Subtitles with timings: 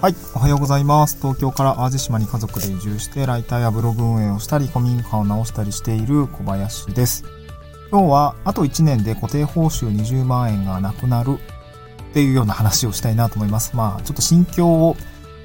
[0.00, 1.18] はい、おはようございます。
[1.18, 7.22] 東京から淡路島に家族で移住して、ライターやブログ運営をしたり、古民家を直したりしている小林です。
[7.90, 11.38] 今日は、あと1年で固定報酬20万円がなくなる
[12.12, 13.76] っていうような話をしたいなと思います。
[13.76, 14.96] まあ、ちょっと心境を、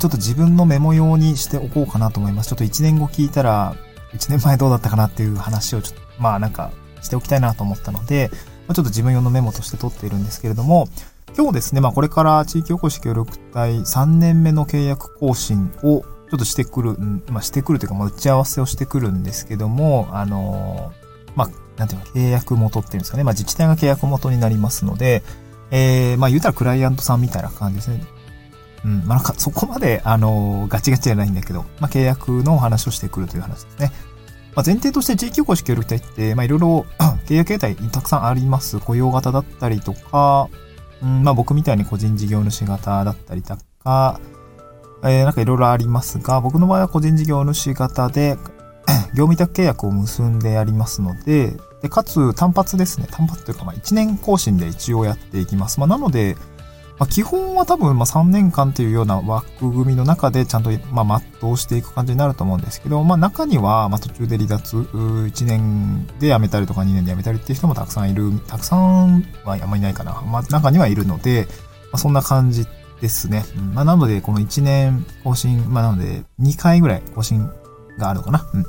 [0.00, 2.48] ちょっと自分のメモ用にしておこうかなと思います。
[2.48, 3.76] ちょっと1年後聞いたら、
[4.14, 6.70] 1年前どうだったかなっていう話をちょっと、まあなんか
[7.02, 10.88] しておきたいなと思ったので、ちょっと自分用のメモとして取っているんですけれども、
[11.36, 16.96] 今日ですね、まあこれから地域おこし協力隊3年目の契約更新をちょっとしてくる、
[17.30, 20.92] まあしてくるというか、まあ打ち合わせをしてくるんですけども、あの、
[21.36, 25.22] まあ、なんていうか、契約元っていうんですかね、まあ自治体が契約元になりますので、
[25.70, 28.04] えー、まあ言うたらクライアントさんみたいな感じですね。
[28.84, 33.92] うん、まあなんかそこまで、あの、ガチガチじゃないんだけど、まあ契約のお話をしてくるという話ですね。
[34.54, 36.86] まあ、前提として地域おこし協力隊って、まあいろいろ
[37.26, 38.80] 契約形態たくさんあります。
[38.80, 40.48] 雇用型だったりとか、
[41.02, 44.20] うん、まあ僕みたいに個人事業主型だったりとか、
[45.04, 48.36] えー、なんかいろいろありますが、僕の場合は個人事業主型で、
[49.14, 53.06] 業務委託契約を結んでやりますので、で、かつ単発ですね。
[53.10, 55.78] 単発というか、まあ1年更新で一応やっていきます。
[55.78, 56.36] まあなので、
[56.98, 70.22] まあ、基本は多分、ま、3年間というような枠組みの中でちゃんと、まあ、全うしていく感じになると思うんですけど、まあ、中には、ま、途中で離脱、1年で辞めたりとか2年で辞めたりっていう人もたくさんいる、たくさんはあんまりいないかな。
[70.22, 71.46] まあ、中にはいるので、
[71.92, 72.66] ま、そんな感じ
[73.00, 73.44] ですね。
[73.74, 77.48] まあ、なので、この1年更新、まあ、なので、2回ぐらい更新
[77.96, 78.44] があるのかな。
[78.52, 78.62] うん。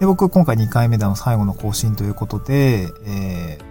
[0.00, 3.67] で、僕、今回2回目での最後の更新ということで、えー、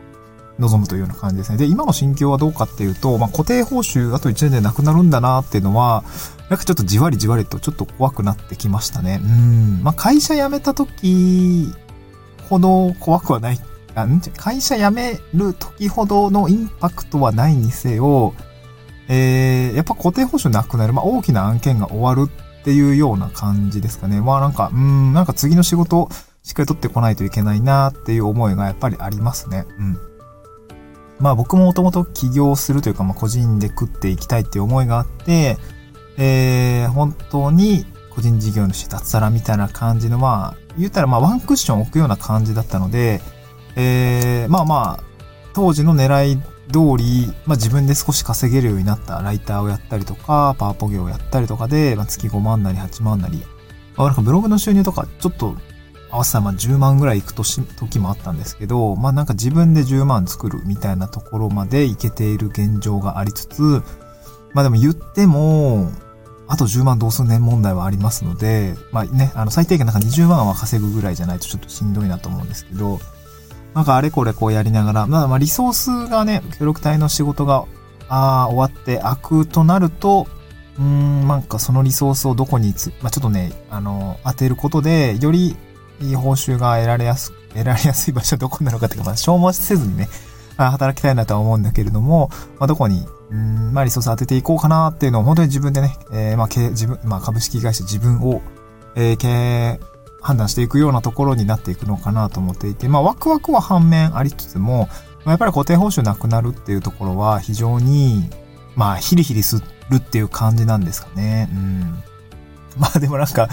[0.60, 1.58] 望むというような感じですね。
[1.58, 6.04] で、今の心境はどうかっていうと、まあ、固定報酬あと1年でなくなるんだなっていうのは、
[6.50, 9.20] なんかちょっとじわりじわりとちょっと怖くなってきましたね。
[9.24, 9.84] うん。
[9.84, 11.72] まあ、会社辞めた時
[12.50, 13.60] ほど怖くはない。
[13.96, 18.36] あ会社辞める時ほどのインパクトはないにせよ、
[19.08, 20.94] えー、やっぱ固定報酬なくなる。
[20.94, 24.22] まあ、大きな案件が終わるっていうような感じですかね。
[24.22, 26.10] まあなんか、うん、なんか次の仕事
[26.44, 29.66] しっかり取ってこないといけないなっていう思いがやっぱりありますね。
[29.80, 30.00] うん。
[31.20, 35.58] まあ僕ももともと起業するというか、まあ個人で食っていきたいっていう思いがあって、
[36.18, 43.22] えー、本当に個人事業主脱サラみたいな感じの、まあ、言ったらまあワンクッション置くような感じだったので、
[43.76, 45.04] えー、まあまあ、
[45.54, 46.38] 当時の狙い
[46.72, 53.44] 通り、まあ自分で少し稼げるようになったライターをやったりとか、パワポ業をやったりとかで、まあ月5万なり8万なり、
[53.96, 55.56] まあなんかブログの収入とかちょっと
[56.10, 63.82] 合わせたらまあ10万ぐらい行く年時もあったんですけど、まあなんか自分で10万作るみたいなところまで行けている現状がありつつ、
[64.54, 65.92] まあでも言っても、
[66.48, 73.00] あと10万どうすんねん問題はありますので、まあね、あの最低限なんか20万は稼ぐぐらいじゃないとちょっとしんどいなと思うんですけど、
[73.74, 77.66] なんかあれこれこうやりながら、まあまあリソースがね、協力隊の仕事が、
[78.10, 80.28] ああ、終わって開くとなると、
[80.80, 85.58] うん、なんかそのリソースをどこにつ、まあちょっとね、あの、当てることで、より
[86.02, 90.10] いい報酬が得られやす、得られやすい場所はどこなのかっていうか、まあ、消耗せずにね、
[90.58, 98.42] 働きたいなとは思うんだけれども、まあ、どこに、うん、まあ、リソース当てていこうかなっていうのを、本当に自分でね、えー、まあ、自分、まあ、株式会社自分を、
[98.96, 99.80] えー、経営、
[100.22, 104.90] 判断していくようなところになっていくのかなと思っていて、まあ、ワクワクは反面ありつつも、
[105.24, 108.30] まあ、やっぱり固定報酬なくなるっていうところは非常に、
[108.76, 111.50] まあ、ヒリヒリするっていう感じなんですかね。
[111.52, 112.04] うん。
[112.78, 113.50] まあでもなんか、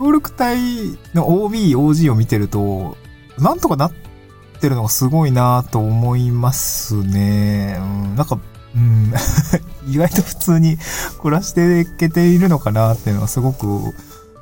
[0.00, 0.58] 協力隊
[1.12, 2.96] の OB、OG を見てると、
[3.38, 3.92] なんとかなっ
[4.58, 7.76] てるのがすごいなと思いますね。
[7.78, 8.38] うん、なんか、
[8.74, 9.12] うん、
[9.92, 10.78] 意外と普通に
[11.20, 13.66] 暮らしていけているのかなっていうのはすごく、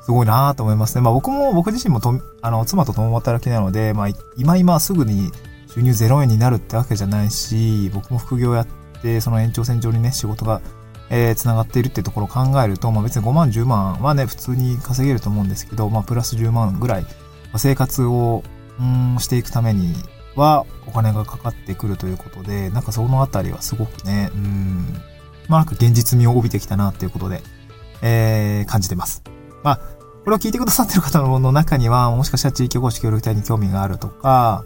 [0.05, 1.01] すごいなと思いますね。
[1.01, 5.29] まあ僕も、僕自身もと、あの、妻と共働きなので、まあ今今すぐに
[5.73, 8.67] 収入0円になるってわけじゃないし、僕も副業やっ
[9.01, 10.61] て、その延長線上にね、仕事が
[11.09, 17.05] えー、繋がっているっていうところを考えると、まあ別に5万、10万はね、普通に稼げると思うんですけど、まあプラス10万ぐらい、
[17.57, 18.43] 生活を、
[18.79, 19.93] うん、していくために
[20.35, 24.85] はお金がかかってくるということで、なんかそのあたりはすごくね、うん、
[25.47, 27.41] まあなんか現実味を帯びてきたなっていうことで、
[28.01, 29.23] えー、感じてます。
[29.63, 29.77] まあ、
[30.23, 34.63] これを聞いてくださってる方の中には、もしかしたら地域おこし協力隊に興味があるとか、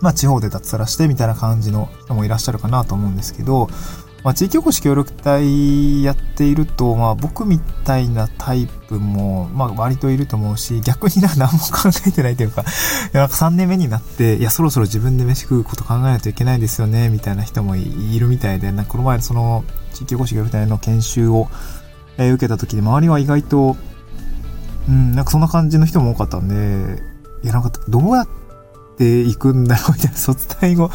[0.00, 3.68] まあ地方で脱サラしてみたいな感じの人もいらっしゃるかなと思うんですけど、
[4.24, 12.64] まあ、地域おこし協力隊やっていると、まあ、僕みたいなタイプも、まあ、割といると思うし、逆にな、何も考えてないというか、い
[13.12, 21.48] や、なんか3年目になって、いや、そろそろ自分で飯食うこと考えないといけないですよね、みたいな人もいるみたいで、なんかこの前その、地域おこし協力隊の研修を、
[22.16, 23.76] えー、受けた時に、周りは意外と、
[24.88, 27.02] うん、なんかそんな感じの人も多かったんで、
[27.42, 28.41] いや、なんか、どうやっっ
[29.02, 30.90] ていくんだろうみたいな、卒退後、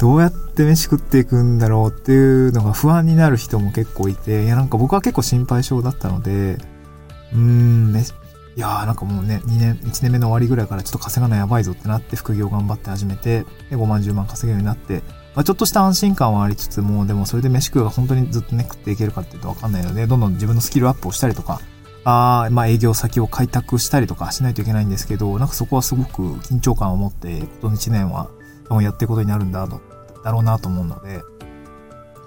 [0.00, 6.58] どうやって飯食っていくんだろうっていうのが不安になる人も結構いて、いやなんか僕は結構心配性だったので、
[7.32, 8.04] うーん、ね、
[8.56, 15.02] いやーなんかもうね、2年、1年目の終わりぐらいからちょっと稼がないやばいぞってなって副業頑張って始めて、で5万10万稼げるようになって、
[15.34, 21.60] まあ、ちょっとした安心感はありつつも、でもそれで飯食うが本当にずっとね食っていけるかっていうとわかんないので、どんどん自分のスキルアップをしたりとか、
[22.04, 28.28] あまあ営業先を開拓したりとかしないといけないんですけど、なんかそこはすごく緊張感を持って、この1年は
[28.80, 31.20] やっていくことになるんだだろうなと思うので、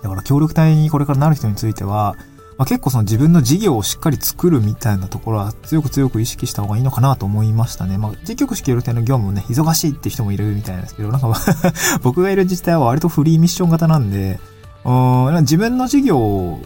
[0.04, 2.16] だから協力隊にこれからなる人については、
[2.58, 7.98] まあ、結構その自分の事業をしっかり作るみたいなところは強く強く意識した方がいいのかなと思いましたね。
[7.98, 11.34] まあ、事業式協力隊の業務ね、忙しいって人もいるみたいなんですけど、なんか
[12.02, 14.40] 僕がいる自治体は割とフリーミッション型なんで、
[14.86, 14.92] う
[15.32, 16.62] ん自分の事業を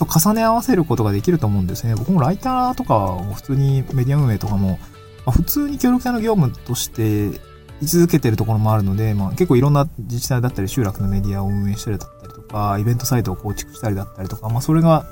[0.00, 1.94] と重ね合わせることができると思うんですね。
[1.94, 4.78] 僕もライターとか、普通にメディア運営とかも、
[5.26, 7.38] まあ、普通に協力隊の業務として
[7.82, 15.04] 居続けてるところもあるので、まあ、結構いろんな自治体だったり集落のメディアを運営したりだったりとか、イベントサイトを構築したりだったりとか、まあ、それが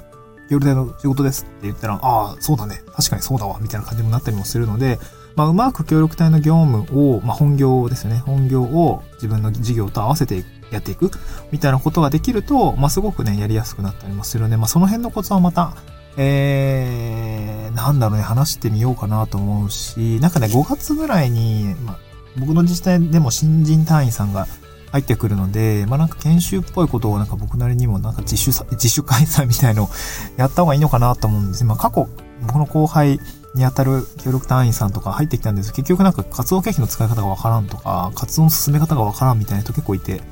[0.49, 2.81] 協力隊の仕事ですって言ったら、ああ、そうだね。
[2.94, 3.58] 確かにそうだわ。
[3.61, 4.99] みたいな感じになったりもするので、
[5.37, 8.19] まあ、うまく協力隊の業務を、まあ、本業ですよね。
[8.20, 11.11] 本業を自分の事業と合わせていくやっていく
[11.53, 15.75] みたいなことができると、まあ、すごくね、やりやすくなったりもするので、まあ、その辺のコツはまた、
[16.17, 21.99] えー、なんだろうね、話してみようかなと思うし、なんかね、5月ぐらいに、まあ、
[22.38, 24.47] 僕の自治体でも新人隊員さんが
[24.93, 29.91] 入ってくるので、まあなんか研修っぽいことをなんか僕なりにもなんか自主、自主開催みたいのを
[30.37, 31.65] やった方がいいのかなと思うんです。
[31.65, 32.09] まあ過去、
[32.47, 33.20] 僕の後輩
[33.55, 40.23] に当たる協力隊員さんとか入ってきたんです結局なんか活動経費の使い方がわからんとか、活動の進め方がわからんみたいな人結構いて、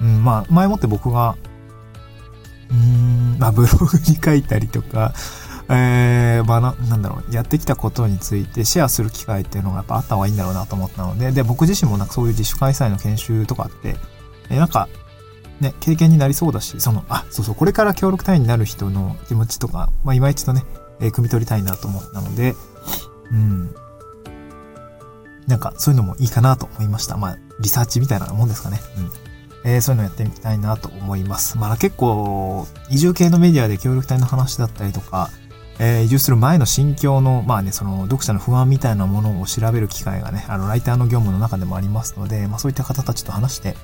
[0.00, 1.36] うん、まあ前もって僕が、
[2.70, 5.12] うん、まあブログに書いたりとか、
[5.68, 13.96] えー、まあな、なんだろう、やってきたことについてシェアする機会っていうのがやっぱあった方がいいんだろうなと思ったので、で、僕自身もなんかそういう自主開催の研修とかって、
[14.50, 14.88] え、なんか、
[15.60, 20.64] ね、経験になりそうだし、その、あ、そうそう、これから協力隊員になる人の気持ちとか、まあ今一度ね、
[21.00, 22.54] えー、汲み取りたいなと思ったので、
[23.30, 23.74] うん。
[25.46, 27.16] なんか、そういうのもいいかなと思いました。
[27.16, 28.80] まあ、リサーチみたいなもんですかね。
[28.98, 29.23] うん。
[29.64, 31.58] えー、そういうのやってみたいなと思います。
[31.58, 35.30] まあ結構、移住系のメディアで協力隊の話だったりとか、
[35.80, 43.74] えー、移住する前の心境の、まあね、その読者の不安みたいなものを調べる機会がね、あの、ライターの業務の中でもありますので、まあそういった方たちと話して、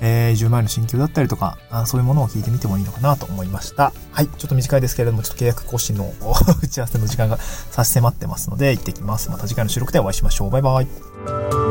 [0.00, 3.92] えー、移住前の心境だったりとかあ、そういうものを聞いてみてもいいのかなと思いました。
[4.12, 4.26] はい。
[4.26, 6.12] ちょっと短いですけれども、ちょっと契約更新の
[6.62, 9.30] 打ち合わせの時間が差し迫ってますので、行ってきます。
[9.30, 10.50] また次回の収録でお会いしましょう。
[10.50, 11.63] バイバイ。